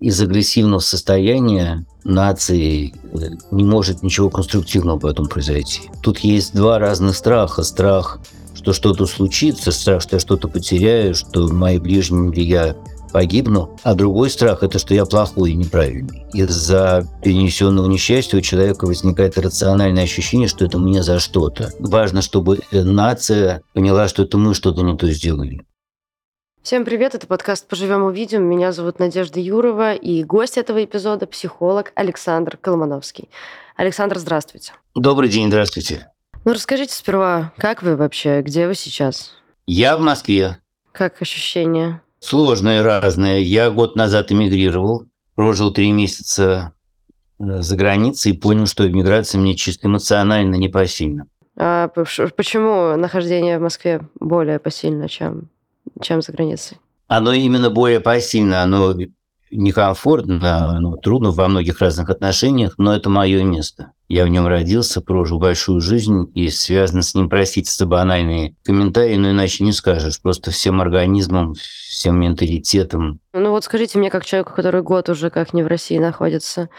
[0.00, 5.82] из агрессивного состояния нации э, не может ничего конструктивного в этом произойти.
[6.02, 7.62] Тут есть два разных страха.
[7.62, 8.18] Страх,
[8.54, 12.76] что что-то случится, страх, что я что-то потеряю, что мои ближние или я
[13.12, 13.78] погибну.
[13.82, 16.26] А другой страх– это что я плохой и неправильный.
[16.32, 21.72] Из-за перенесенного несчастья у человека возникает рациональное ощущение, что это мне за что-то.
[21.78, 25.62] Важно, чтобы нация поняла, что это мы что-то не то сделали.
[26.62, 28.44] Всем привет, это подкаст «Поживем увидим».
[28.44, 33.30] Меня зовут Надежда Юрова, и гость этого эпизода– психолог Александр Колмановский.
[33.76, 34.74] Александр, здравствуйте.
[34.94, 36.08] Добрый день, здравствуйте.
[36.44, 39.32] Ну, расскажите сперва, как вы вообще, где вы сейчас?
[39.66, 40.58] Я в Москве.
[40.92, 42.02] Как ощущения?
[42.18, 43.42] Сложные, разные.
[43.42, 46.74] Я год назад эмигрировал, прожил три месяца
[47.38, 51.26] э, за границей и понял, что эмиграция мне чисто эмоционально непосильна.
[51.56, 55.48] А почему нахождение в Москве более посильно, чем
[56.00, 56.78] чем за границей?
[57.06, 58.94] Оно именно более пассивно, оно
[59.50, 63.92] некомфортно, оно трудно во многих разных отношениях, но это мое место.
[64.10, 69.14] Я в нем родился, прожил большую жизнь, и связано с ним, простите за банальные комментарии,
[69.14, 70.20] но иначе не скажешь.
[70.20, 73.20] Просто всем организмом, всем менталитетом.
[73.32, 76.70] Ну вот скажите мне, как человеку, который год уже как не в России находится,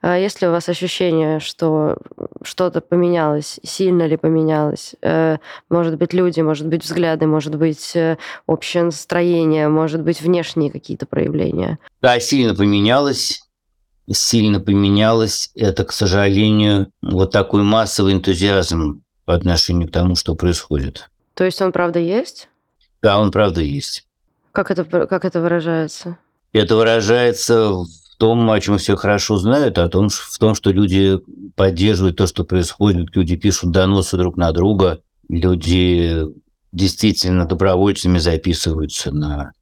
[0.00, 1.98] а есть ли у вас ощущение, что
[2.42, 4.94] что-то поменялось, сильно ли поменялось?
[5.02, 5.36] Э,
[5.68, 11.04] может быть, люди, может быть, взгляды, может быть, э, общее настроение, может быть, внешние какие-то
[11.04, 11.78] проявления?
[12.00, 13.47] Да, сильно поменялось
[14.12, 15.50] сильно поменялось.
[15.54, 21.10] Это, к сожалению, вот такой массовый энтузиазм по отношению к тому, что происходит.
[21.34, 22.48] То есть он правда есть?
[23.02, 24.06] Да, он правда есть.
[24.52, 26.18] Как это, как это выражается?
[26.52, 27.86] Это выражается в
[28.18, 31.20] том, о чем все хорошо знают, о том, в том, что люди
[31.54, 36.24] поддерживают то, что происходит, люди пишут доносы друг на друга, люди
[36.72, 39.52] действительно добровольцами записываются на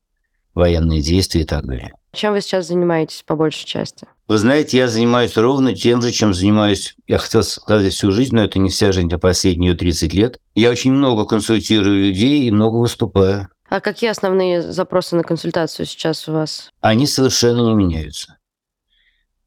[0.55, 1.93] военные действия и так далее.
[2.13, 4.07] Чем вы сейчас занимаетесь по большей части?
[4.29, 8.43] Вы знаете, я занимаюсь ровно тем же, чем занимаюсь, я хотел сказать, всю жизнь, но
[8.43, 10.41] это не вся жизнь, а последние 30 лет.
[10.57, 13.49] Я очень много консультирую людей и много выступаю.
[13.69, 16.71] А какие основные запросы на консультацию сейчас у вас?
[16.81, 18.37] Они совершенно не меняются.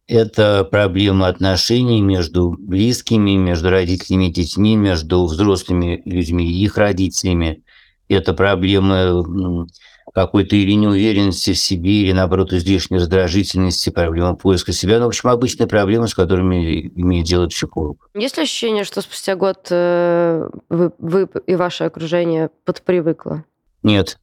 [0.08, 7.64] Это проблема отношений между близкими, между родителями и детьми, между взрослыми людьми и их родителями.
[8.08, 9.68] Это проблемы
[10.14, 15.00] какой-то или неуверенности в себе, или, наоборот, излишней раздражительности, проблема поиска себя.
[15.00, 18.10] Ну, в общем, обычные проблемы, с которыми имеет дело психолог.
[18.14, 23.44] Есть ли ощущение, что спустя год э, вы, вы и ваше окружение подпривыкло?
[23.84, 24.20] Нет.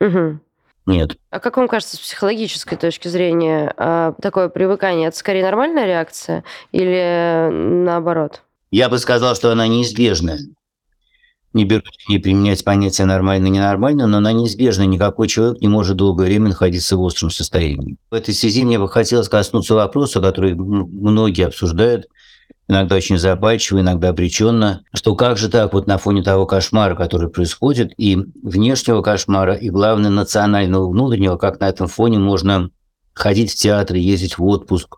[0.00, 0.40] Угу.
[0.86, 1.16] Нет.
[1.30, 6.42] А как вам кажется, с психологической точки зрения, а, такое привыкание– это скорее нормальная реакция
[6.72, 8.42] или наоборот?
[8.72, 10.38] Я бы сказал, что она неизбежная
[11.52, 14.84] не берусь не применять понятие нормально и ненормально, но она неизбежна.
[14.84, 17.96] Никакой человек не может долгое время находиться в остром состоянии.
[18.10, 22.06] В этой связи мне бы хотелось коснуться вопроса, который многие обсуждают,
[22.68, 27.28] иногда очень запальчиво, иногда обреченно, что как же так вот на фоне того кошмара, который
[27.28, 32.70] происходит, и внешнего кошмара, и, главное, национального внутреннего, как на этом фоне можно
[33.12, 34.96] ходить в театр, ездить в отпуск,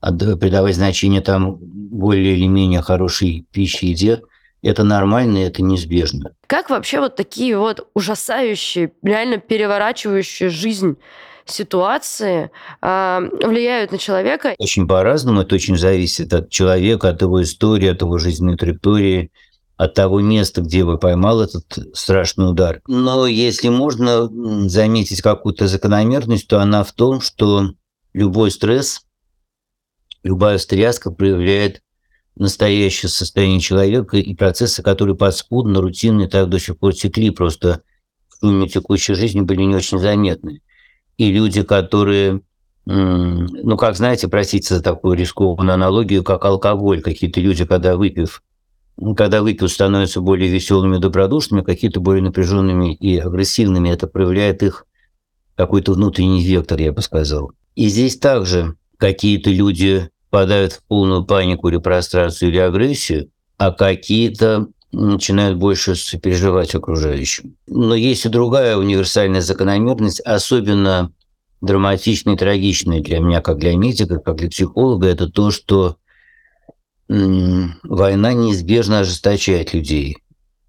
[0.00, 4.22] придавать значение там более или менее хорошей пище, еде–
[4.62, 6.34] это нормально, и это неизбежно.
[6.46, 10.96] Как вообще вот такие вот ужасающие, реально переворачивающие жизнь
[11.44, 12.50] ситуации
[12.80, 14.54] э, вляют на человека?
[14.58, 15.40] Очень по-разному.
[15.42, 19.32] Это очень зависит от человека, от его истории, от его жизненной траектории,
[19.76, 22.80] от того места, где вы поймал этот страшный удар.
[22.86, 24.28] Но если можно
[24.68, 27.72] заметить какую-то закономерность, то она в том, что
[28.12, 29.02] любой стресс,
[30.22, 31.82] любая встряска проявляет
[32.36, 37.82] настоящее состояние человека и процессы, которые подспудно, рутинные, так до сих пор текли, просто
[38.28, 40.62] в шуме текущей жизни были не очень заметны.
[41.18, 42.40] И люди, которые,
[42.86, 48.42] ну, как знаете, простите за такую рискованную аналогию, как алкоголь, какие-то люди, когда выпив,
[49.16, 54.86] когда выпив, становятся более веселыми, добродушными, какие-то более напряженными и агрессивными, это проявляет их
[55.54, 57.52] какой-то внутренний вектор, я бы сказал.
[57.74, 64.68] И здесь также какие-то люди впадают в полную панику или прострацию или агрессию, а какие-то
[64.90, 67.56] начинают больше сопереживать окружающим.
[67.66, 71.12] Но есть и другая универсальная закономерность, особенно
[71.60, 75.96] драматичная и трагичная для меня, как для медика, как для психолога, это то, что
[77.08, 80.16] война неизбежно ожесточает людей,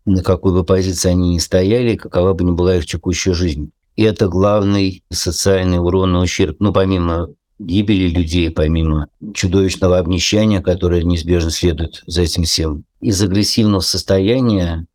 [0.04, 3.71] на какой бы позиции они ни стояли, какова бы ни была их текущая жизнь.
[3.95, 7.30] И это главный социальный урон и ущерб, ну, помимо
[7.60, 12.86] гибели людей, помимо чудовищного обнищания, которое неизбежно следует за этим всем.
[13.02, 14.86] Из агрессивного состояния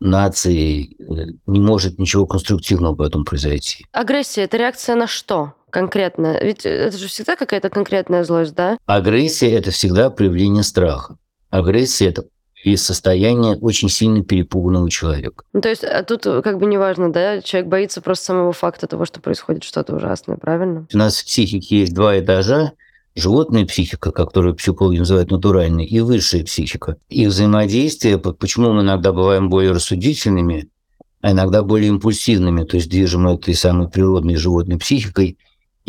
[0.00, 3.86] нации э, не может ничего конструктивного в этом произойти.
[3.92, 5.54] Агрессия– это реакция на что?
[5.70, 6.38] конкретно?
[6.40, 8.78] Ведь это же всегда какая-то конкретная злость, да?
[8.86, 11.18] Агрессия– это всегда проявление страха.
[11.50, 12.24] Агрессия– это
[12.66, 15.44] и состояние очень сильно перепуганного человека.
[15.52, 18.88] Ну, то есть а тут э, как бы неважно, да, человек боится просто самого факта
[18.88, 20.84] того, что происходит что-то ужасное, правильно?
[20.92, 22.72] У нас в психике есть два этажа,
[23.14, 26.96] животная психика, которую психологи называют натуральной, и высшая психика.
[27.08, 30.68] Их взаимодействие, почему мы иногда бываем более рассудительными,
[31.20, 35.38] а иногда более импульсивными, то есть движимы этой самой природной животной психикой,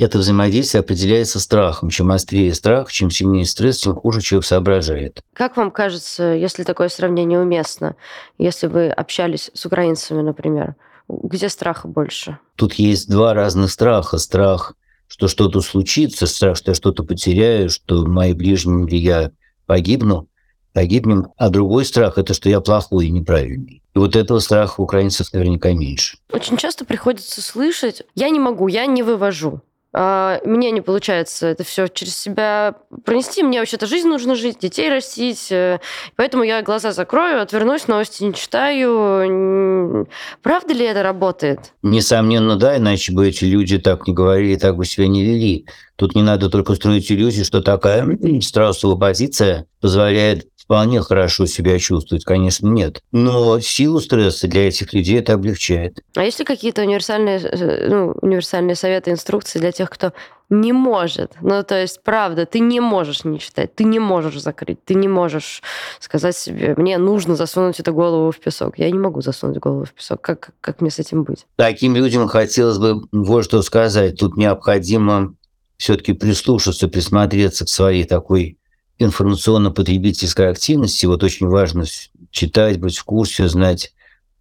[0.03, 1.89] это взаимодействие определяется страхом.
[1.89, 5.21] Чем острее страх, чем сильнее стресс, тем хуже человек соображает.
[5.33, 7.95] Как вам кажется, если такое сравнение уместно,
[8.37, 10.75] если вы общались с украинцами, например,
[11.09, 12.37] где страха больше?
[12.55, 14.17] Тут есть два разных страха.
[14.17, 14.73] Страх,
[15.07, 19.31] что что-то случится, страх, что я что-то потеряю, что мои ближние или я
[19.65, 20.27] погибну,
[20.73, 21.27] погибнем.
[21.37, 23.81] А другой страх– это что я плохой и неправильный.
[23.95, 26.17] И вот этого страха у украинцев наверняка меньше.
[26.31, 29.61] Очень часто приходится слышать «я не могу, я не вывожу».
[29.93, 32.75] А, мне не получается это все через себя
[33.05, 33.43] пронести.
[33.43, 35.51] Мне вообще-то жизнь нужно жить, детей растить.
[35.51, 35.79] Э,
[36.15, 40.07] поэтому я глаза закрою, отвернусь, новости не читаю.
[40.43, 41.73] Правда ли это работает?
[41.81, 45.65] Несомненно, да, иначе бы эти люди так не говорили, так бы себя не вели.
[45.95, 48.07] Тут не надо только строить иллюзии, что такая
[48.41, 53.01] страусовая позиция позволяет вполне хорошо себя чувствовать, конечно, нет.
[53.13, 56.01] Но силу стресса для этих людей это облегчает.
[56.13, 60.11] А есть ли какие-то универсальные, э, ну, универсальные советы, инструкции для тех, кто
[60.49, 61.31] не может.
[61.39, 65.07] Ну, то есть, правда, ты не можешь не читать, ты не можешь закрыть, ты не
[65.07, 65.61] можешь
[66.01, 68.77] сказать себе, мне нужно засунуть эту голову в песок.
[68.77, 70.19] Я не могу засунуть голову в песок.
[70.19, 71.45] Как, как мне с этим быть?
[71.55, 74.19] Таким людям хотелось бы вот что сказать.
[74.19, 75.33] Тут необходимо
[75.77, 78.56] все-таки прислушаться, присмотреться к своей такой
[78.99, 81.85] информационно-потребительской активности, вот очень важно
[82.31, 83.93] читать, быть в курсе, знать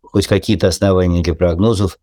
[0.02, 1.98] хоть какие-то основания для прогнозов.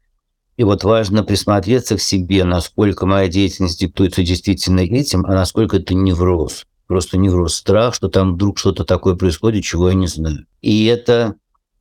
[0.56, 5.96] И вот важно присмотреться к себе, насколько моя деятельность диктуется действительно этим, а насколько это
[5.96, 6.66] невроз.
[6.86, 10.46] Просто невроз, страх, что там вдруг что-то такое происходит, чего я не знаю.
[10.62, 11.36] И это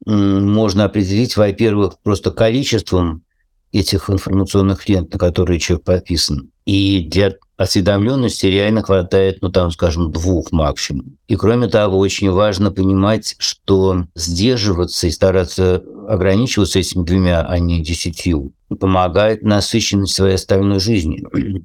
[0.06, 3.24] можно определить, во-первых, просто количеством
[3.72, 6.50] этих информационных лент, на которые человек подписан.
[6.66, 11.16] И для осведомленности реально хватает, ну там, скажем, двух максимум.
[11.26, 17.82] И кроме того, очень важно понимать, что сдерживаться и стараться ограничиваться этими двумя, а не
[17.82, 21.24] десятью, помогает насыщенность своей остальной жизни.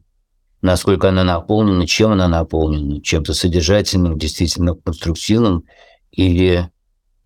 [0.62, 5.65] Насколько она наполнена, чем она наполнена, чем-то содержательным, действительно конструктивным
[6.12, 6.69] или,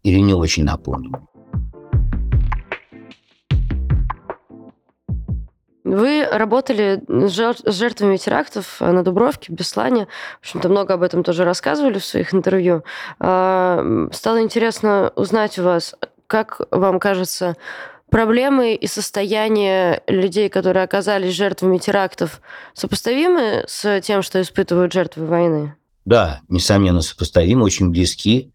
[0.04, 1.28] или не очень наполненным.
[5.92, 7.32] Вы работали с
[7.66, 10.08] жертвами терактов на Дубровке, в Беслане.
[10.40, 12.86] В общем-то, много об этом тоже рассказывали в своих интервью.
[13.20, 15.94] А, стало интересно узнать у вас,
[16.28, 17.58] как вам кажется,
[18.10, 22.40] проблемы и состояние людей, которые оказались жертвами терактов,
[22.74, 25.76] сопоставимы с тем, что испытывают жертвы войны?
[26.06, 28.54] Да, несомненно, сопоставимы, очень близки.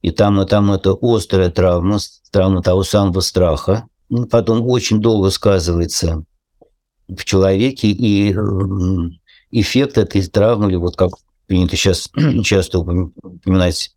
[0.00, 1.98] И там, и там это острая травма,
[2.30, 3.86] травма того самого страха.
[4.30, 6.24] Потом очень долго сказывается
[7.08, 8.34] в человеке, и
[9.50, 11.12] эффект этой травмы, или вот как
[11.46, 12.10] принято сейчас
[12.44, 13.92] часто упоминать,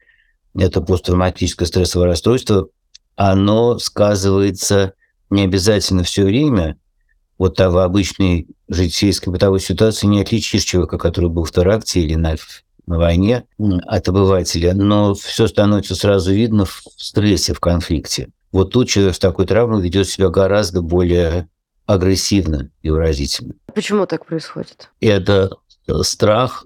[0.55, 2.67] это посттравматическое стрессовое расстройство,
[3.15, 4.93] оно сказывается
[5.29, 6.77] не обязательно все время.
[7.37, 12.15] Вот а в обычной житейской бытовой ситуации не отличишь человека, который был в теракте или
[12.15, 12.35] на,
[12.85, 18.29] на войне от обывателя, но все становится сразу видно в стрессе, в конфликте.
[18.51, 21.47] Вот тут человек с такой травмой ведет себя гораздо более
[21.93, 23.53] агрессивно и выразительно.
[23.73, 24.89] Почему так происходит?
[24.99, 25.51] Это
[26.01, 26.65] страх,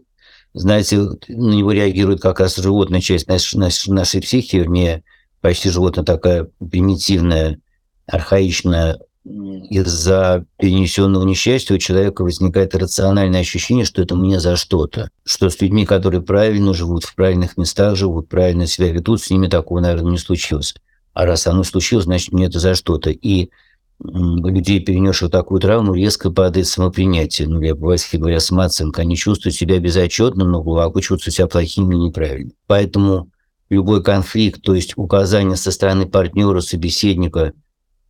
[0.54, 5.04] знаете, на него реагирует как раз животная часть нашей, нашей, нашей психики, вернее,
[5.42, 7.60] почти животная такая примитивная,
[8.08, 9.00] архаичная.
[9.26, 15.10] Из-за перенесенного несчастья у человека возникает рациональное ощущение, что это мне за что-то.
[15.24, 19.48] Что с людьми, которые правильно живут, в правильных местах живут, правильно себя ведут, с ними
[19.48, 20.76] такого, наверное, не случилось.
[21.14, 23.10] А раз оно случилось, значит, мне это за что-то.
[23.10, 23.50] И
[24.00, 27.48] людей, перенесших такую травму, резко падает самопринятие.
[27.48, 29.02] Ну, я по-васильски говоря, самооценка.
[29.02, 32.54] Они чувствуют себя безотчетным, но глубоко чувствуют себя плохими и неправильными.
[32.68, 33.30] Поэтому
[33.70, 37.54] любой конфликт, то есть указание со стороны партнера, собеседника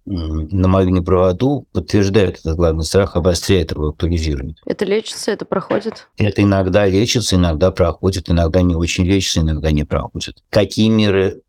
[0.06, 4.58] на мою неправоту, подтверждает этот главный страх, обостряет его, актуализирует.
[4.66, 6.08] Это лечится, это проходит?
[6.18, 10.44] Это иногда лечится, иногда проходит, иногда не очень лечится, иногда не проходит.
[10.52, 11.42] Какие меры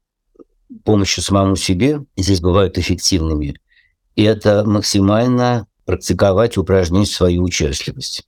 [0.85, 3.57] помощи самому себе здесь бывают эффективными?
[4.23, 8.27] Это максимально практиковать, упражнять свою участливость.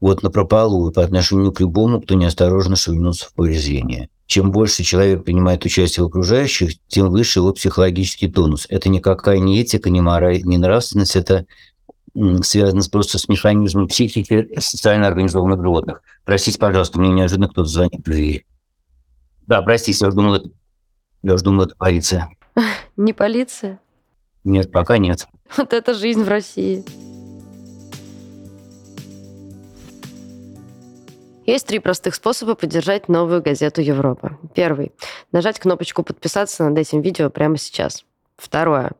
[0.00, 4.08] Вот на прополу по отношению к любому, кто неосторожно шевельнулся в поле зрения.
[4.26, 8.66] Чем больше человек принимает участие в окружающих, тем выше его психологический тонус.
[8.68, 11.46] Это никакая не этика, не мораль, не нравственность, это
[12.42, 16.02] связано просто с механизмом психики социально организованных животных.
[16.24, 18.46] Простите, пожалуйста, мне неожиданно кто-то звонит в дверь.
[19.46, 20.50] Да, простите, я думал, это,
[21.22, 22.30] я думал, это полиция.
[22.96, 23.80] Не полиция?
[24.46, 25.26] Нет, пока нет.
[25.56, 26.84] Вот это жизнь в России.
[31.46, 34.38] Есть три простых способа поддержать новую газету Европа.
[34.54, 34.92] Первый.
[35.32, 38.04] Нажать кнопочку «Подписаться» над этим видео прямо сейчас.
[38.36, 38.92] Второе.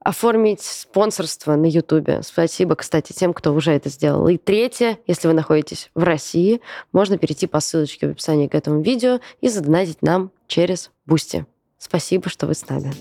[0.00, 2.22] Оформить спонсорство на Ютубе.
[2.24, 4.26] Спасибо, кстати, тем, кто уже это сделал.
[4.26, 4.98] И третье.
[5.06, 6.60] Если вы находитесь в России,
[6.92, 11.46] можно перейти по ссылочке в описании к этому видео и задонатить нам через Boosty.
[11.78, 12.92] Спасибо, что вы с нами.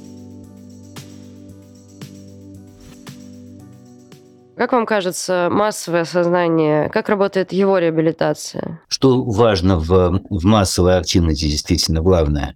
[4.55, 8.81] Как вам кажется, массовое сознание, как работает его реабилитация?
[8.87, 12.55] Что важно в, в массовой активности, действительно, главное,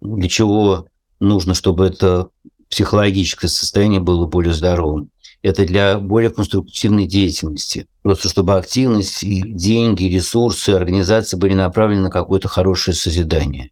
[0.00, 0.86] для чего
[1.20, 2.28] нужно, чтобы это
[2.68, 5.10] психологическое состояние было более здоровым.
[5.42, 7.86] Это для более конструктивной деятельности.
[8.02, 13.70] Просто чтобы активность, и деньги, ресурсы, организации были направлены на какое-то хорошее созидание.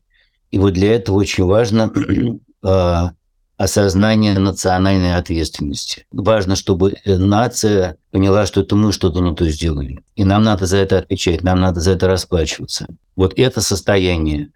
[0.50, 1.92] И вот для этого очень важно
[2.62, 3.11] а,
[3.56, 6.06] осознание национальной ответственности.
[6.10, 10.00] Важно, чтобы нация поняла, что это мы что-то не то сделали.
[10.14, 12.86] И нам надо за это отвечать, нам надо за это расплачиваться.
[13.14, 14.50] Вот это состояние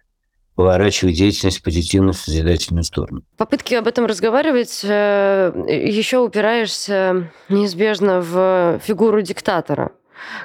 [0.55, 3.23] поворачивает деятельность в позитивную созидательную сторону.
[3.37, 5.51] Попытки об этом разговаривать э,
[5.87, 9.91] еще упираешься неизбежно в фигуру диктатора.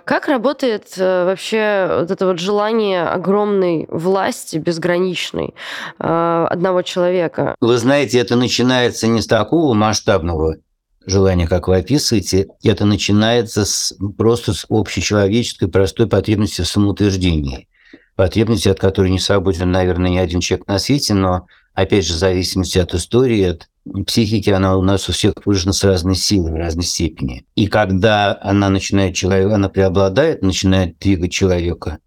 [0.05, 5.55] Как работает э, вообще вот это вот желание огромной власти, безграничной,
[5.99, 7.55] э, одного человека?
[7.61, 10.57] Вы знаете, это начинается не с такого масштабного
[11.07, 17.69] желания, как вы описываете, это начинается с, просто с общечеловеческой простой потребности в самоутверждении.
[18.17, 22.19] Потребности, от которой не свободен, наверное, ни один человек на свете, но, опять же, в
[22.19, 23.69] зависимости от истории, от
[24.07, 27.45] психики, она у нас у всех выражена с разной силой, в разной степени.
[27.55, 31.99] И когда она начинает человек, она преобладает, начинает двигать человека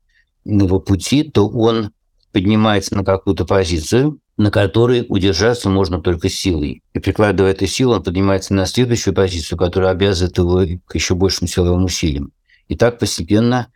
[0.45, 1.91] на его пути, то он
[2.31, 6.81] поднимается на какую-то позицию, на которой удержаться можно только силой.
[6.93, 11.47] И прикладывая эту силу, он поднимается на следующую позицию, которая обязывает его к еще большим
[11.47, 12.31] силовым усилиям.
[12.67, 13.67] И так постепенно,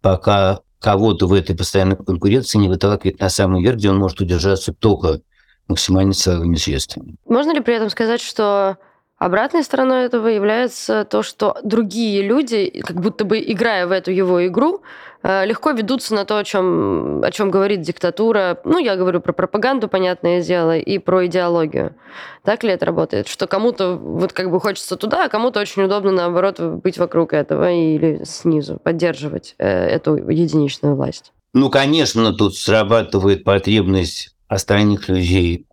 [0.00, 4.72] пока кого-то в этой постоянной конкуренции не выталкивает на самый верх, где он может удержаться
[4.72, 5.20] только
[5.68, 7.16] максимально силовыми средствами.
[7.26, 8.78] Можно ли при этом сказать, что
[9.18, 14.46] Обратной стороной этого является то, что другие люди, как будто бы играя в эту его
[14.46, 14.82] игру,
[15.24, 18.60] э, легко ведутся на то, о чем, о чем говорит диктатура.
[18.64, 21.96] Ну, я говорю про пропаганду, понятное дело, и про идеологию.
[22.44, 23.26] Так ли это работает?
[23.26, 27.72] Что кому-то вот как бы хочется туда, а кому-то очень удобно, наоборот, быть вокруг этого
[27.72, 31.32] или снизу, поддерживать э, эту единичную власть?
[31.54, 35.66] Ну, конечно, тут срабатывает потребность остальных людей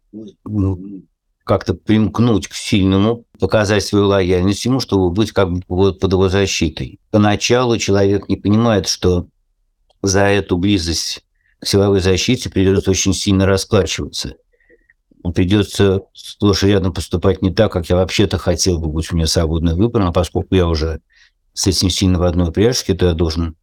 [0.43, 1.03] ну,
[1.43, 6.99] как-то примкнуть к сильному, показать свою лояльность ему, чтобы быть как бы под его защитой.
[7.11, 9.27] Поначалу человек не понимает, что
[10.01, 11.23] за эту близость
[11.59, 14.35] к силовой защите придется очень сильно расплачиваться.
[15.33, 19.25] Придется сплошь и рядом поступать не так, как я вообще-то хотел бы, быть у меня
[19.25, 20.99] свободный выбор, но поскольку я уже
[21.53, 23.55] с этим сильно в одной пряжке, то я должен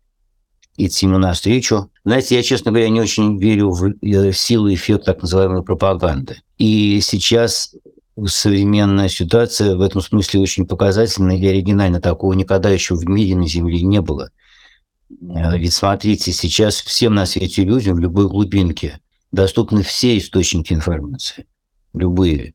[0.77, 1.91] идти ему навстречу.
[2.05, 6.39] Знаете, я, честно говоря, не очень верю в э, силу и эффект так называемой пропаганды.
[6.59, 7.75] И сейчас
[8.27, 12.01] современная ситуация в этом смысле очень показательна и оригинальна.
[12.01, 14.31] Такого никогда еще в мире на Земле не было.
[15.11, 19.01] Э, ведь смотрите, сейчас всем на свете людям в любой глубинке
[19.31, 21.47] доступны все источники информации.
[21.95, 22.55] Любые.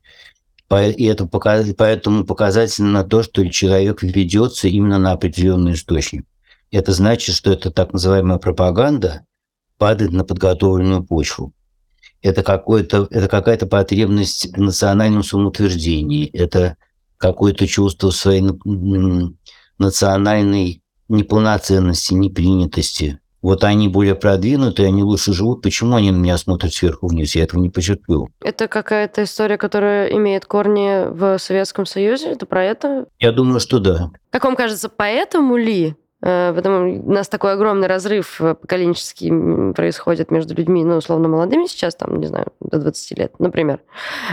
[0.69, 6.25] И это поэтому показательно то, что человек ведется именно на определенный источник.
[6.71, 9.25] Это значит, что это так называемая пропаганда
[9.77, 11.53] падает на подготовленную почву.
[12.21, 16.75] Это, какое-то, это какая-то потребность в национальном самоутверждении, это
[17.17, 18.43] какое-то чувство своей
[19.77, 23.19] национальной неполноценности, непринятости.
[23.41, 25.61] Вот они более продвинутые, они лучше живут.
[25.61, 27.35] Почему они на меня смотрят сверху вниз?
[27.35, 28.29] Я этого не почерпнул.
[28.41, 32.31] Это какая-то история, которая имеет корни в Советском Союзе?
[32.31, 33.05] Это про это?
[33.19, 34.09] Я думаю, что да.
[34.31, 40.31] Как вам кажется, поэтому ли Э, потому у нас такой огромный разрыв э, поколенческий происходит
[40.31, 43.81] между людьми, ну, условно, молодыми сейчас, там, не знаю, до 20 лет, например,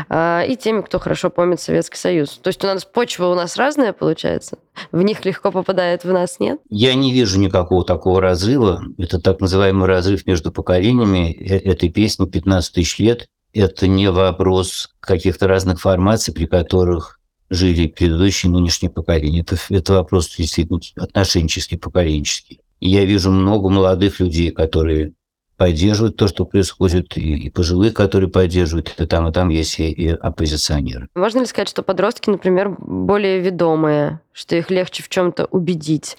[0.09, 2.39] а, и теми, кто хорошо помнит Советский Союз.
[2.43, 4.59] То есть у нас почва у нас разная, получается?
[4.93, 6.61] В них легко попадает, в нас нет?
[6.71, 8.83] Я не вижу никакого такого разрыва.
[8.99, 11.33] Это так называемый разрыв между поколениями.
[11.33, 13.29] Э, этой песни 15 тысяч лет.
[13.53, 17.21] Это не вопрос каких-то разных формаций, при которых
[17.55, 19.41] жили предыдущие нынешние поколения.
[19.41, 22.61] Это, это вопрос действительно отношенческий, поколенческий.
[22.81, 25.15] И я вижу много молодых людей, которые
[25.57, 29.91] поддерживают то, что происходит, и, и пожилые, которые поддерживают, и там, и там есть и,
[29.91, 31.09] и оппозиционеры.
[31.15, 36.17] Можно ли сказать, что подростки, например, более ведомые, что их легче в чем-то убедить?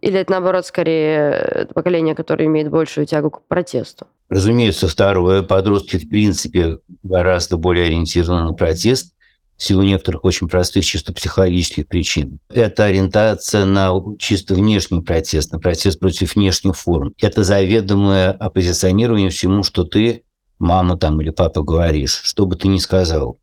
[0.00, 4.06] Или это, наоборот, скорее поколение, которое имеет большую тягу к протесту?
[4.28, 5.42] Разумеется, второе.
[5.42, 9.14] Подростки, в принципе, гораздо более ориентированы на протест
[9.58, 12.38] в силу некоторых очень простых чисто психологических причин.
[12.48, 17.12] Это ориентация на чисто внешний протест, на протест против внешних форм.
[17.20, 20.22] Это заведомое оппозиционирование всему, что ты,
[20.60, 23.40] мама там или папа, говоришь, что бы ты ни сказал.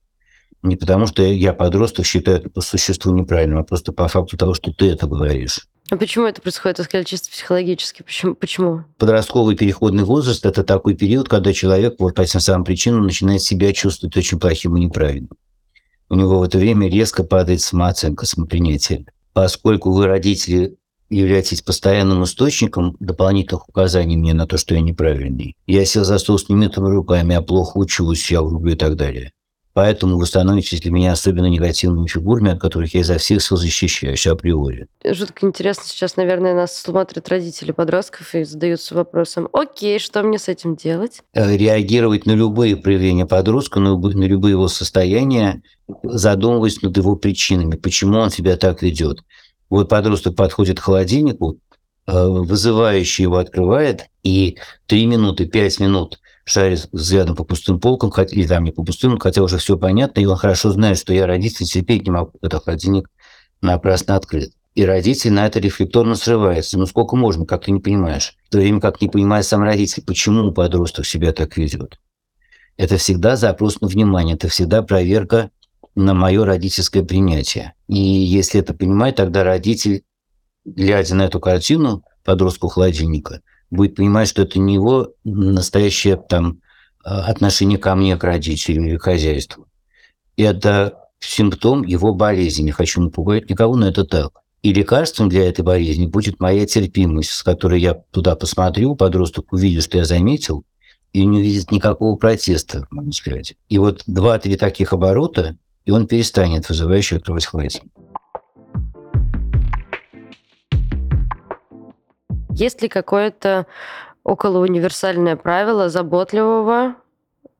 [0.63, 4.53] Не потому, что я подросток считаю это по существу неправильным, а просто по факту того,
[4.55, 5.67] что ты это говоришь.
[5.91, 8.01] А почему это происходит, я сказали, чисто психологически?
[8.01, 8.33] Почему?
[8.33, 8.85] почему?
[8.97, 13.71] Подростковый переходный возраст– это такой период, когда человек вот по этим самым причинам начинает себя
[13.73, 15.37] чувствовать очень плохим и неправильным.
[16.09, 19.05] У него в это время резко падает самооценка, самопринятие.
[19.33, 20.77] Поскольку вы, родители,
[21.09, 25.55] являетесь постоянным источником дополнительных указаний мне на то, что я неправильный.
[25.67, 29.31] Я сел за стол с немытыми руками, я плохо учусь, я люблю и так далее.
[29.75, 34.25] Поэтому вы становитесь для меня особенно негативными фигурами, от которых я изо всех сил защищаюсь
[34.25, 34.87] априори.
[35.03, 40.47] Жутко интересно, сейчас, наверное, нас смотрят родители подростков и задаются вопросом, окей, что мне с
[40.47, 41.23] этим делать?
[41.33, 45.61] Э, реагировать на любые проявления подростка, на любые его состояния,
[46.03, 49.25] задумываясь над его причинами, почему он себя так ведет.
[49.69, 51.59] Вот подросток подходит к холодильнику,
[52.07, 58.47] э, вызывающий его открывает, и три минуты, пять минут шарит взглядом по пустым полкам, или
[58.47, 61.65] там не по пустым, хотя уже все понятно, и он хорошо знает, что я родитель
[61.65, 63.09] терпеть не могу, когда холодильник
[63.61, 64.53] напрасно открыт.
[64.75, 66.77] И родитель на это рефлекторно срывается.
[66.77, 68.35] Ну сколько можно, как ты не понимаешь?
[68.47, 71.97] В то время как не понимает сам родитель, почему подросток себя так ведет.
[72.77, 75.49] Это всегда запрос на внимание, это всегда проверка
[75.95, 77.73] на мое родительское принятие.
[77.87, 80.03] И если это понимает, тогда родитель,
[80.65, 83.41] глядя на эту картину подростку холодильника,
[83.75, 86.61] будет понимать, что это не его настоящее там
[87.03, 89.67] а, отношение ко мне, к родителям или к хозяйству.
[90.37, 92.63] Это симптом его болезни.
[92.63, 94.31] Не хочу напугать никого, но это так.
[94.63, 99.83] И лекарством для этой болезни будет моя терпимость, с которой я туда посмотрю, подросток увидит,
[99.83, 100.63] что я заметил,
[101.13, 103.55] и не увидит никакого протеста, моем взгляде.
[103.69, 107.91] И вот два-три таких оборота, и он перестанет вызывающе открывать холодильник.
[112.59, 113.65] Есть ли какое-то
[114.23, 116.95] около универсальное правило заботливого,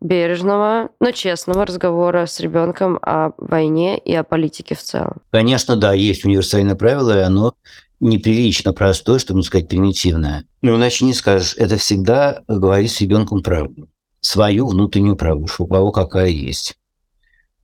[0.01, 5.21] бережного, но честного разговора с ребенком о войне и о политике в целом?
[5.31, 7.53] Конечно, да, есть универсальное правило, и оно
[7.99, 10.45] неприлично простое, чтобы не сказать примитивное.
[10.62, 11.55] Но иначе не скажешь.
[11.58, 13.89] Это всегда говорить с ребенком правду.
[14.21, 16.75] Свою внутреннюю правду, у кого какая есть.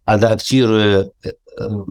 [0.06, 1.32] Адаптируя э, э,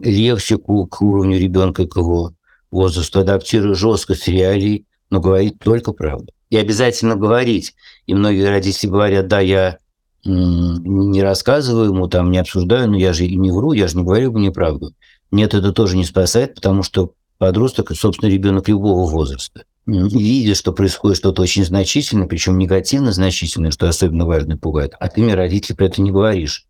[0.03, 2.33] лексику к уровню ребенка, к его
[2.71, 6.33] возрасту, адаптируя жесткость реалий, но говорить только правду.
[6.49, 7.75] И обязательно говорить.
[8.07, 9.77] И многие родители говорят, да, я
[10.23, 14.03] не рассказываю ему, там, не обсуждаю, но я же и не вру, я же не
[14.03, 14.93] говорю ему неправду.
[15.31, 21.17] Нет, это тоже не спасает, потому что подросток, собственно, ребенок любого возраста, видя, что происходит
[21.17, 25.85] что-то очень значительное, причем негативно значительное, что особенно важно пугает, а ты мне, родитель, про
[25.85, 26.65] это не говоришь.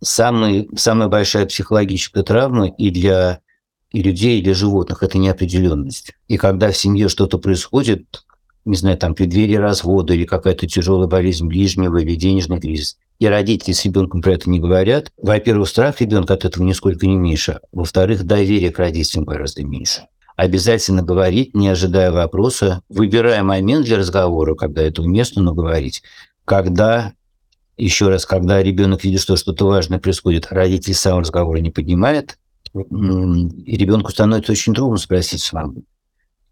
[0.00, 3.40] Самый, самая большая психологическая травма и для
[3.94, 6.14] и людей, и для животных– это неопределенность.
[6.26, 8.24] И когда в семье что-то происходит,
[8.64, 13.72] не знаю, там преддверие развода или какая-то тяжелая болезнь ближнего или денежный кризис, и родители
[13.72, 18.24] с ребенком про это не говорят, во-первых, страх ребенка от этого нисколько не меньше, во-вторых,
[18.24, 20.08] доверие к родителям гораздо меньше.
[20.34, 26.02] Обязательно говорить, не ожидая вопроса, выбирая момент для разговора, когда это уместно, но говорить.
[26.44, 27.12] Когда,
[27.76, 32.38] еще раз, когда ребенок видит, что что-то важное происходит, родитель сам разговора не поднимает,
[32.74, 35.84] и ребенку становится очень трудно спросить с мамой.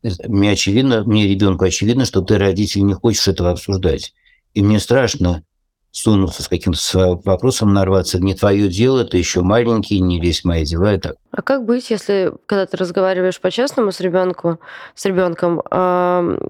[0.02, 4.14] Мне очевидно, мне ребенку очевидно, что ты, родитель, не хочешь этого обсуждать.
[4.54, 5.44] И мне страшно
[5.92, 8.18] сунуться с каким-то вопросом, нарваться.
[8.18, 10.94] Не твое дело, ты еще маленький, не лезь в мои дела.
[10.94, 11.16] Это...
[11.30, 14.58] А как быть, если, когда ты разговариваешь по-честному с ребенком,
[14.94, 16.48] с ребенком, э,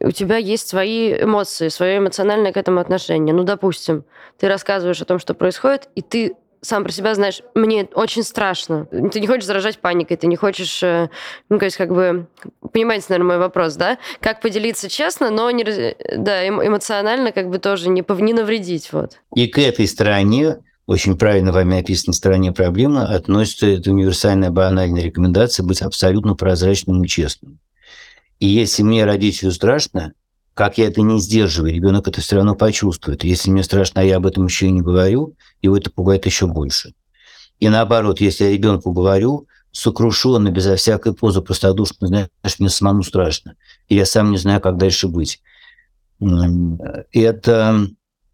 [0.00, 3.32] у тебя есть свои эмоции, свое эмоциональное к этому отношение.
[3.32, 4.04] Ну, допустим,
[4.38, 8.86] ты рассказываешь о том, что происходит, и ты сам про себя знаешь, мне очень страшно.
[8.86, 11.08] Ты не хочешь заражать паникой, ты не хочешь, э,
[11.48, 12.26] ну, то есть, как бы,
[12.72, 13.98] понимаете, наверное, мой вопрос, да?
[14.20, 15.64] Как поделиться честно, но не,
[16.16, 19.18] да, эмоционально как бы тоже не, не навредить, вот.
[19.34, 25.64] И к этой стороне, очень правильно вами описанной стороне проблемы, относится эта универсальная банальная рекомендация
[25.64, 27.58] быть абсолютно прозрачным и честным.
[28.38, 30.14] И если мне, родителю, страшно,
[30.60, 33.24] как я это не сдерживаю, ребенок это все равно почувствует.
[33.24, 36.92] Если мне страшно, я об этом еще и не говорю, его это пугает еще больше.
[37.60, 43.54] И наоборот, если я ребенку говорю, сокрушенно, безо всякой позы, простодушно, знаешь, мне самому страшно.
[43.88, 45.40] И я сам не знаю, как дальше быть.
[46.20, 47.86] это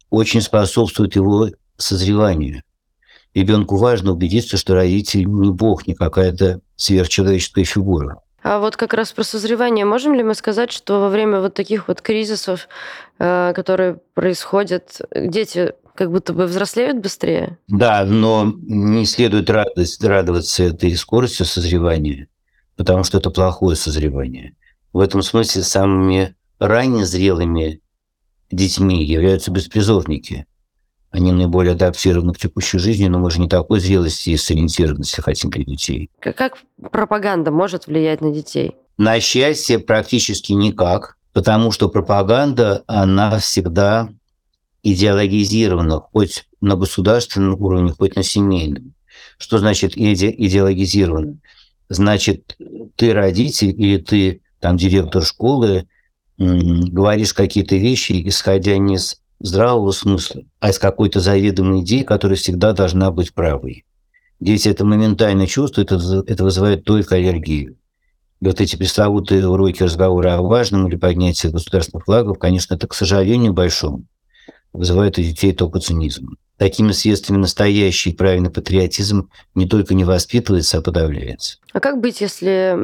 [0.09, 2.61] очень способствует его созреванию.
[3.33, 8.21] Ребенку важно убедиться, что родитель не бог, не какая-то сверхчеловеческая фигура.
[8.49, 9.83] А вот как раз про созревание.
[9.83, 12.69] Можем ли мы сказать, что во время вот таких вот кризисов,
[13.19, 17.57] э, которые происходят, дети как будто бы взрослеют быстрее?
[17.67, 22.29] Да, но не следует радость, радоваться этой скоростью созревания,
[22.77, 24.55] потому что это плохое созревание.
[24.93, 27.81] В этом смысле самыми ранее зрелыми
[28.49, 30.45] детьми являются беспризорники.
[31.11, 35.49] Они наиболее адаптированы к текущей жизни, но мы же не такой зрелости и сориентированности хотим
[35.49, 36.09] для детей.
[36.19, 36.57] Как,
[36.91, 38.75] пропаганда может влиять на детей?
[38.97, 44.09] На счастье практически никак, потому что пропаганда, она всегда
[44.83, 48.93] идеологизирована, хоть на государственном уровне, хоть на семейном.
[49.37, 51.37] Что значит иде идеологизировано?
[51.89, 52.57] Значит,
[52.95, 55.87] ты родитель или ты там директор школы,
[56.37, 62.73] говоришь какие-то вещи, исходя не из здравого смысла, а из какой-то заведомой идеи, которая всегда
[62.73, 63.85] должна быть правой.
[64.39, 67.77] Дети это моментально чувствуют, это, это вызывает только аллергию.
[68.39, 72.93] И вот эти пресловутые уроки разговора о важном или поднятии государственных флагов, конечно, это, к
[72.93, 74.05] сожалению, большому,
[74.73, 76.37] вызывает у детей только цинизм.
[76.57, 81.57] Такими следствиями настоящий правильный патриотизм не только не воспитывается, а подавляется.
[81.73, 82.75] А как быть, если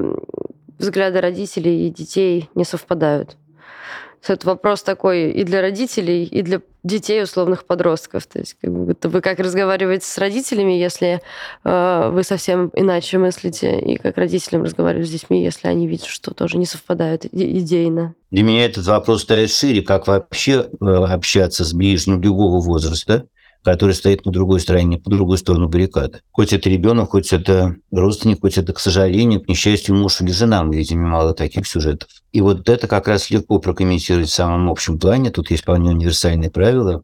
[0.80, 3.38] взгляды родителей и детей не совпадают?
[4.28, 8.26] Это вопрос такой и для родителей, и для детей условных подростков.
[8.26, 11.22] То есть как будто вы как разговариваете с родителями, если
[11.64, 16.34] э, вы совсем иначе мыслите, и как родителям разговаривать с детьми, если они видят, что
[16.34, 18.16] тоже не совпадают идейно.
[18.32, 23.28] Для меня этот вопрос стоит шире, как вообще э, общаться с ближним любого возраста,
[23.64, 26.22] который стоит на другой стороне, по другой сторону баррикады.
[26.32, 30.64] Хоть это ребенок, хоть это родственник, хоть это, к сожалению, к несчастью, муж или жена,
[30.64, 32.10] мы видим немало таких сюжетов.
[32.32, 35.32] И вот это как раз легко прокомментировать в самом общем плане.
[35.32, 37.04] Тут есть вполне универсальные правила.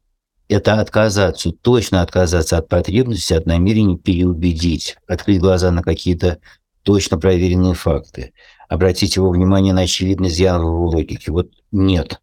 [0.49, 6.39] Это отказаться, точно отказаться от потребности, от намерения переубедить, открыть глаза на какие-то
[6.83, 8.33] точно проверенные факты,
[8.67, 11.31] обратить его внимание на очевидный изъян в логике.
[11.31, 12.19] Вот нет.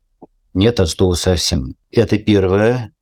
[0.55, 1.77] Нет от слова совсем.
[1.93, 2.93] Это первое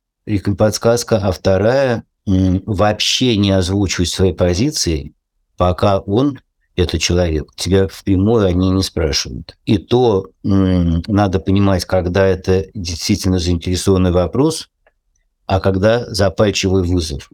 [0.57, 5.13] подсказка, а вторая вообще не озвучивать свои позиции,
[5.57, 6.39] пока он,
[6.75, 9.57] этот человек, тебя впрямую они не спрашивают.
[9.65, 14.69] И то надо понимать, когда это действительно заинтересованный вопрос,
[15.45, 17.29] а когда запальчивый вызов,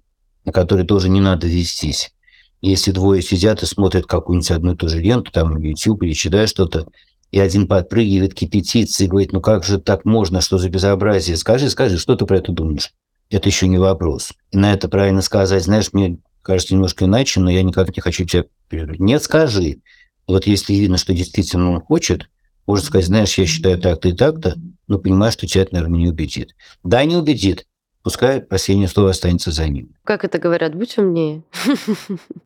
[0.45, 2.13] на который тоже не надо вестись.
[2.61, 6.49] Если двое сидят и смотрят какую-нибудь одну и ту же ленту, там, YouTube или читают
[6.49, 6.87] что-то,
[7.31, 11.37] и один подпрыгивает, кипятится и говорит, ну как же так можно, что за безобразие?
[11.37, 12.93] Скажи, скажи, что ты про это думаешь?
[13.29, 14.33] Это еще не вопрос.
[14.51, 18.25] И на это правильно сказать, знаешь, мне кажется немножко иначе, но я никак не хочу
[18.25, 18.99] тебя перерывать.
[18.99, 19.81] Нет, скажи.
[20.27, 22.29] Вот если видно, что действительно он хочет,
[22.67, 24.55] можно сказать, знаешь, я считаю так-то и так-то,
[24.87, 26.55] но понимаю, что тебя это, наверное, не убедит.
[26.83, 27.65] Да, не убедит.
[28.03, 29.89] Пускай последнее слово останется за ним.
[30.03, 30.73] Как это говорят?
[30.75, 31.43] Будь умнее.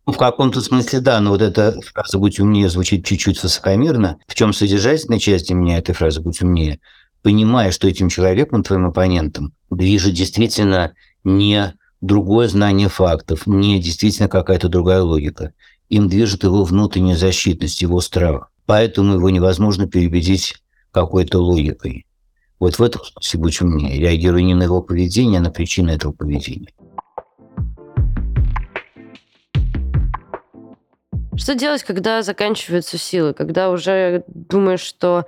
[0.06, 4.18] Ну, в каком-то смысле да, но вот эта фраза «будь умнее» звучит чуть-чуть высокомерно.
[4.28, 6.80] В чем содержательная часть для меня этой фразы «будь умнее»?
[7.22, 14.68] Понимая, что этим человеком, твоим оппонентом, движет действительно не другое знание фактов, не действительно какая-то
[14.68, 15.54] другая логика.
[15.90, 18.52] Им движет его внутренняя защитность, его страх.
[18.66, 20.56] Поэтому его невозможно переубедить
[20.92, 22.06] какой-то логикой.
[22.60, 24.00] Вот в этом смысле будь умнее.
[24.00, 26.70] Реагируй не на его поведение, а на причины этого поведения.
[31.38, 35.26] Что делать, когда заканчиваются силы, когда уже думаешь, что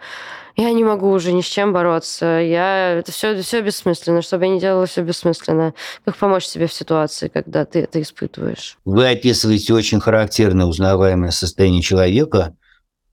[0.56, 4.52] я не могу уже ни с чем бороться, я это все, все бессмысленно, чтобы я
[4.52, 5.74] не делала все бессмысленно.
[6.06, 8.78] Как помочь себе в ситуации, когда ты это испытываешь?
[8.86, 12.56] Вы описываете очень характерное узнаваемое состояние человека,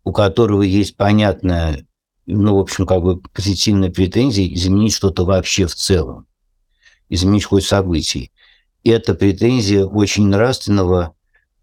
[0.05, 1.85] у которого есть понятная
[2.26, 6.26] ну, в общем, как бы позитивные претензии изменить что-то вообще в целом,
[7.08, 8.32] изменить хоть событий.
[8.82, 11.14] Это претензия очень нравственного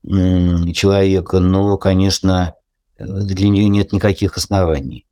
[0.04, 2.56] человека, но, конечно,
[2.98, 5.06] для нее нет никаких оснований.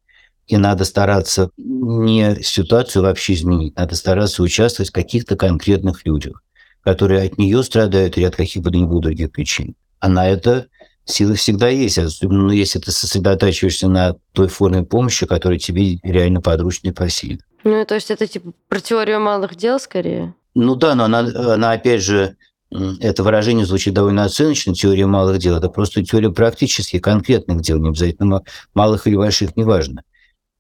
[0.47, 6.43] И надо стараться не ситуацию вообще изменить, надо стараться участвовать в каких-то конкретных людях,
[6.81, 9.75] которые от нее страдают или от каких бы то ни было других причин.
[9.99, 10.67] А на это
[11.09, 16.41] силы всегда есть, особенно ну, если ты сосредотачиваешься на той форме помощи, которая тебе реально
[16.41, 17.39] подручна и по силе.
[17.63, 20.33] Ну, то есть это типа про теорию малых дел скорее?
[20.55, 22.37] Ну да, но она, она опять же,
[22.71, 25.57] это выражение звучит довольно оценочно, теория малых дел.
[25.57, 28.43] Это просто теория практически конкретных дел, не обязательно
[28.73, 30.03] малых или больших, неважно.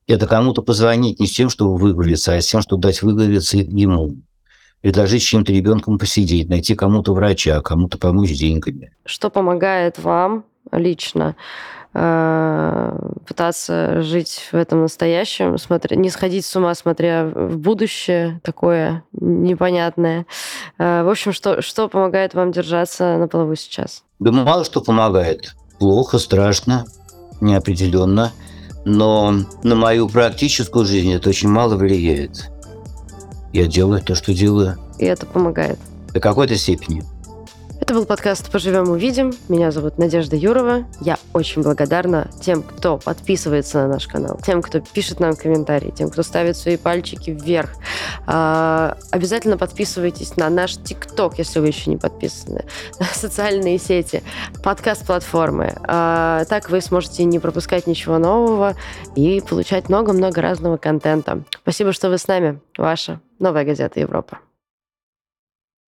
[0.07, 4.17] Это кому-то позвонить не с тем, чтобы выговориться, а с тем, чтобы дать выговориться ему
[4.81, 8.91] предложить с чем-то ребенком посидеть, найти кому-то врача, кому-то помочь деньгами.
[9.05, 11.35] Что помогает вам лично
[11.93, 19.03] э, пытаться жить в этом настоящем, смотря, не сходить с ума, смотря в будущее такое
[19.11, 20.25] непонятное.
[20.77, 24.03] Э, в общем, что, что помогает вам держаться на плаву сейчас?
[24.19, 25.55] Да мало что помогает.
[25.79, 26.85] Плохо, страшно,
[27.41, 28.31] неопределенно.
[28.85, 32.49] Но на мою практическую жизнь это очень мало влияет.
[33.53, 34.77] Я делаю то, что делаю.
[34.97, 35.79] И это помогает.
[36.13, 37.03] До какой-то степени.
[37.89, 39.33] Это был подкаст «Поживем, увидим».
[39.47, 40.85] Меня зовут Надежда Юрова.
[41.01, 46.11] Я очень благодарна тем, кто подписывается на наш канал, тем, кто пишет нам комментарии, тем,
[46.11, 47.71] кто ставит свои пальчики вверх.
[48.27, 52.65] А, обязательно подписывайтесь на наш ТикТок, если вы еще не подписаны,
[52.99, 54.21] на социальные сети,
[54.61, 55.75] подкаст-платформы.
[55.81, 58.75] А, так вы сможете не пропускать ничего нового
[59.15, 61.41] и получать много-много разного контента.
[61.63, 62.59] Спасибо, что вы с нами.
[62.77, 64.37] Ваша новая газета Европа.